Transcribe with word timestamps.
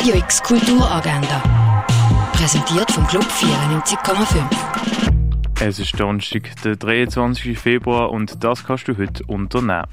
Radio 0.00 0.14
X 0.14 0.42
Kulturagenda. 0.42 1.42
Präsentiert 2.32 2.90
vom 2.90 3.06
Club 3.06 3.24
94,5. 3.24 4.46
Es 5.60 5.78
ist 5.78 6.00
Donnerstag, 6.00 6.56
der 6.64 6.76
23. 6.76 7.58
Februar 7.58 8.10
und 8.10 8.42
das 8.42 8.64
kannst 8.64 8.88
du 8.88 8.96
heute 8.96 9.22
unternehmen. 9.24 9.84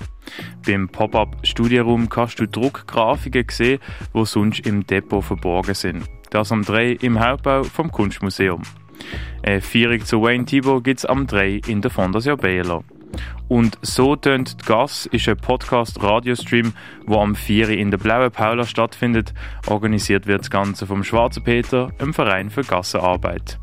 Beim 0.66 0.88
Pop-Up 0.88 1.36
Studienraum 1.44 2.08
kannst 2.08 2.40
du 2.40 2.48
Druckgrafiken 2.48 3.48
sehen, 3.52 3.82
die 4.14 4.26
sonst 4.26 4.66
im 4.66 4.88
Depot 4.88 5.26
verborgen 5.26 5.76
sind. 5.76 6.06
Das 6.30 6.54
am 6.54 6.64
3 6.64 6.92
im 7.02 7.20
Hauptbau 7.20 7.64
vom 7.64 7.92
Kunstmuseum. 7.92 8.62
Eine 9.44 9.60
Feierung 9.60 10.06
zu 10.06 10.22
Wayne 10.22 10.46
Thibault 10.46 10.86
gibt 10.86 11.00
es 11.00 11.06
am 11.06 11.28
3 11.28 11.60
in 11.68 11.82
der 11.82 11.92
Fondation 11.92 12.38
Baylor. 12.38 12.86
Und 13.48 13.78
«So 13.82 14.16
tönt 14.16 14.62
die 14.62 14.66
Gas» 14.66 15.06
ist 15.06 15.30
ein 15.30 15.38
Podcast-Radiostream, 15.38 16.74
wo 17.06 17.22
am 17.22 17.36
4. 17.36 17.70
in 17.70 17.92
der 17.92 17.98
Blauen 17.98 18.32
Paula 18.32 18.66
stattfindet. 18.66 19.34
Organisiert 19.68 20.28
wird 20.28 20.42
das 20.42 20.50
Ganze 20.50 20.86
vom 20.86 21.04
Schwarzen 21.04 21.44
Peter, 21.44 21.92
einem 22.00 22.14
Verein 22.14 22.50
für 22.50 22.64
Gassenarbeit. 22.64 23.58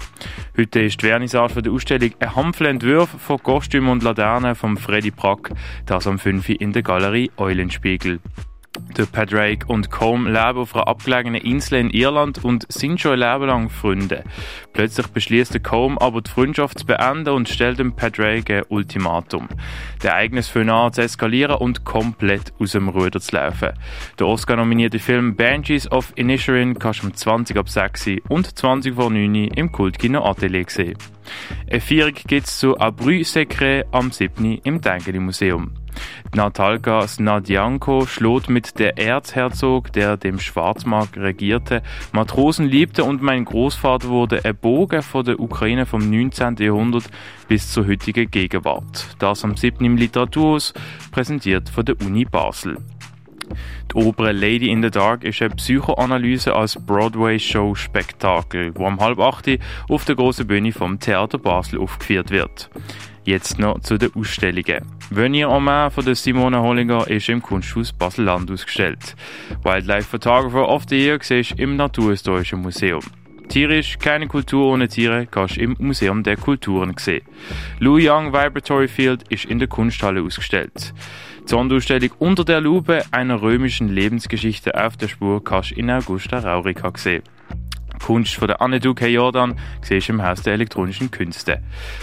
Heute 0.57 0.81
ist 0.81 1.03
die 1.03 1.07
Vernissage 1.07 1.61
der 1.61 1.73
Ausstellung 1.73 2.13
«Ein 2.19 2.55
Entwurf 2.67 3.11
von 3.11 3.43
Kostüm 3.43 3.89
und 3.89 4.03
Laternen» 4.03 4.55
von 4.55 4.77
Freddy 4.77 5.11
Brack, 5.11 5.51
das 5.85 6.07
am 6.07 6.19
5. 6.19 6.49
in 6.49 6.73
der 6.73 6.83
Galerie 6.83 7.31
Eulenspiegel. 7.37 8.21
Der 8.97 9.07
Padraig 9.07 9.65
und 9.67 9.91
Combe 9.91 10.31
leben 10.31 10.59
auf 10.59 10.77
einer 10.77 10.87
abgelegenen 10.87 11.41
Insel 11.41 11.81
in 11.81 11.91
Irland 11.91 12.45
und 12.45 12.65
sind 12.73 13.01
schon 13.01 13.15
ein 13.15 13.19
Leben 13.19 13.49
lang 13.49 13.69
Freunde. 13.69 14.23
Plötzlich 14.73 15.09
beschließt 15.09 15.65
Combe 15.65 16.01
aber 16.01 16.23
die 16.23 16.31
Freundschaft 16.31 16.79
zu 16.79 16.87
beenden 16.87 17.31
und 17.31 17.49
stellt 17.49 17.81
dem 17.81 17.97
Padraig 17.97 18.49
ein 18.51 18.63
Ultimatum. 18.69 19.49
Der 20.05 20.13
Ereignis 20.13 20.49
fängt 20.49 20.71
an 20.71 20.93
zu 20.93 21.03
eskalieren 21.03 21.57
und 21.57 21.85
komplett 21.85 22.53
aus 22.61 22.73
dem 22.73 22.89
Ruder 22.89 23.21
zu 23.21 23.35
laufen. 23.35 23.73
Der 24.21 24.29
Oscar-nominierte 24.29 25.01
Film 25.01 25.35
Banshees 25.35 25.91
of 25.91 26.13
Inisherin 26.15 26.79
kannst 26.79 27.03
du 27.03 27.09
um 27.09 27.15
20 27.15 27.57
ab 27.57 27.69
6 27.69 28.11
und 28.29 28.57
20 28.57 28.95
vor 28.95 29.11
9 29.11 29.35
im 29.35 29.73
Kultkino 29.73 30.25
Atelier 30.25 30.67
sehen. 30.69 30.97
Eine 31.75 31.81
Feierung 31.81 32.15
gibt 32.29 32.47
es 32.47 32.61
zu 32.61 32.79
Abru 32.79 33.25
Secret 33.25 33.87
am 33.91 34.13
7. 34.13 34.61
im 34.63 34.81
Tengeli 34.81 35.19
Museum. 35.19 35.73
Natalka 36.33 37.09
Snadjanko 37.09 38.07
schlägt 38.07 38.49
mit 38.49 38.79
der 38.79 38.97
Erzherzog, 38.97 39.93
der 39.93 40.17
dem 40.17 40.39
Schwarzmarkt 40.39 41.17
regierte, 41.17 41.83
Matrosen 42.13 42.67
liebte 42.67 43.03
und 43.03 43.23
mein 43.23 43.45
Großvater 43.45 44.09
wurde 44.09 44.45
ein 44.45 44.55
Bogen 44.55 45.03
von 45.03 45.25
der 45.25 45.41
Ukraine 45.41 45.85
vom 45.85 46.09
19. 46.09 46.59
Jahrhundert 46.61 47.11
bis 47.49 47.73
zur 47.73 47.89
heutigen 47.89 48.31
Gegenwart. 48.31 49.09
Das 49.19 49.43
am 49.43 49.57
7. 49.57 49.85
im 49.85 49.97
Literaturhaus, 49.97 50.75
präsentiert 51.11 51.69
von 51.71 51.85
der 51.85 52.01
Uni 52.03 52.25
Basel. 52.25 52.77
Die 53.91 53.97
obere 53.97 54.33
Lady 54.33 54.71
in 54.71 54.83
the 54.83 54.91
Dark 54.91 55.25
ist 55.25 55.41
eine 55.43 55.55
Psychoanalyse 55.55 56.55
als 56.55 56.77
Broadway-Show-Spektakel, 56.77 58.73
wo 58.75 58.87
am 58.87 59.01
halb 59.01 59.19
acht 59.19 59.49
auf 59.89 60.05
der 60.05 60.17
großen 60.17 60.47
Bühne 60.47 60.73
vom 60.73 60.99
Theater 60.99 61.39
Basel 61.39 61.81
aufgeführt 61.81 62.31
wird. 62.31 62.71
Jetzt 63.25 63.59
noch 63.59 63.81
zu 63.81 63.97
den 63.97 64.15
Ausstellungen. 64.15 64.85
Venier 65.11 65.49
en 65.49 65.65
main 65.65 65.91
von 65.91 66.05
der 66.05 66.15
Simone 66.15 66.61
Hollinger 66.61 67.09
ist 67.09 67.29
im 67.29 67.41
Kunsthaus 67.41 67.93
Basel-Land 67.93 68.51
ausgestellt. 68.51 69.17
Wildlife 69.63 70.09
Photographer 70.09 70.69
of 70.69 70.85
the 70.89 70.97
Year 70.97 71.19
siehst 71.23 71.59
im 71.59 71.77
Naturhistorischen 71.77 72.61
Museum. 72.61 73.01
Tierisch, 73.49 73.99
keine 73.99 74.27
Kultur 74.27 74.73
ohne 74.73 74.89
Tiere, 74.89 75.27
kannst 75.27 75.57
du 75.57 75.61
im 75.61 75.77
Museum 75.79 76.23
der 76.23 76.37
Kulturen 76.37 76.95
sehen. 76.99 77.23
Lou 77.79 77.99
Young 78.01 78.33
Vibratory 78.33 78.89
Field 78.89 79.25
ist 79.29 79.45
in 79.45 79.59
der 79.59 79.69
Kunsthalle 79.69 80.23
ausgestellt. 80.23 80.95
Die 81.45 81.51
Sonderausstellung 81.51 82.11
Unter 82.19 82.45
der 82.45 82.61
Lupe 82.61 83.05
einer 83.11 83.43
römischen 83.43 83.89
Lebensgeschichte 83.89 84.75
auf 84.83 84.97
der 84.97 85.09
Spur 85.09 85.45
kannst 85.45 85.73
du 85.73 85.75
in 85.77 85.91
Augusta 85.91 86.39
Raurica 86.39 86.91
sehen. 86.97 87.23
Kunst 88.01 88.35
von 88.35 88.49
der 88.49 88.61
Anne 88.61 88.81
Duque 88.81 89.07
Jordan 89.07 89.59
siehst 89.83 90.09
du 90.09 90.15
im 90.15 90.23
Haus 90.23 90.43
der 90.43 90.55
elektronischen 90.55 91.11
Künste. 91.11 91.63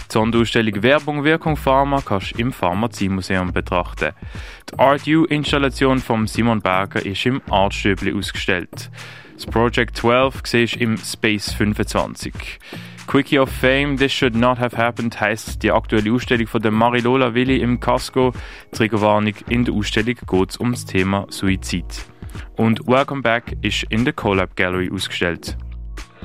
Die 0.10 0.14
Sonderausstellung 0.14 0.84
Werbung, 0.84 1.24
Wirkung, 1.24 1.58
Pharma 1.58 2.02
kannst 2.02 2.34
du 2.34 2.40
im 2.40 2.52
Pharmaziemuseum 2.52 3.52
betrachten. 3.52 4.12
Die 4.72 4.80
Art 4.80 5.08
U-Installation 5.08 6.00
von 6.00 6.28
Simon 6.28 6.62
Berger 6.62 7.06
ist 7.06 7.26
im 7.26 7.42
Artstöbli 7.50 8.14
ausgestellt. 8.14 8.90
Das 9.36 9.46
Project 9.46 9.98
12 9.98 10.42
siehst 10.46 10.76
du 10.76 10.80
im 10.82 10.98
Space 10.98 11.52
25. 11.54 12.60
Quickie 13.08 13.40
of 13.40 13.50
Fame, 13.50 13.98
This 13.98 14.14
Should 14.14 14.36
Not 14.36 14.60
Have 14.60 14.78
Happened 14.78 15.20
heisst 15.20 15.64
die 15.64 15.72
aktuelle 15.72 16.14
Ausstellung 16.14 16.48
von 16.48 16.62
der 16.62 16.72
Marilola 16.72 17.34
Willi 17.34 17.58
im 17.58 17.80
Casco. 17.80 18.32
Triggerwarnung, 18.72 19.34
in 19.50 19.66
der 19.66 19.74
Ausstellung 19.74 20.16
geht 20.16 20.50
es 20.50 20.58
um 20.58 20.72
das 20.72 20.86
Thema 20.86 21.26
Suizid. 21.30 22.06
Und 22.56 22.88
Welcome 22.88 23.22
Back 23.22 23.58
ist 23.62 23.84
in 23.90 24.06
der 24.06 24.14
Collab 24.14 24.56
Gallery 24.56 24.90
ausgestellt. 24.94 25.58